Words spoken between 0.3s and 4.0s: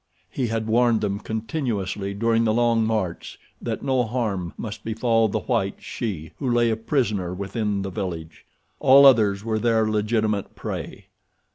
He had warned them continuously during the long march that